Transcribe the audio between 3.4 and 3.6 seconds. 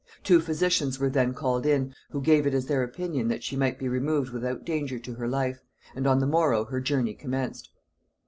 she